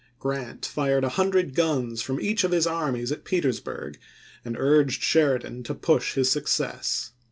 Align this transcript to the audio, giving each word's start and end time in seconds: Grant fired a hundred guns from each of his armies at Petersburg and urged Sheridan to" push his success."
Grant 0.17 0.65
fired 0.65 1.03
a 1.03 1.09
hundred 1.09 1.53
guns 1.53 2.01
from 2.01 2.19
each 2.19 2.43
of 2.43 2.49
his 2.49 2.65
armies 2.65 3.11
at 3.11 3.23
Petersburg 3.23 3.99
and 4.43 4.57
urged 4.57 5.03
Sheridan 5.03 5.61
to" 5.65 5.75
push 5.75 6.15
his 6.15 6.31
success." 6.31 7.11